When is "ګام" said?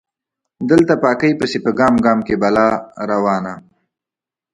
1.79-1.95, 2.05-2.19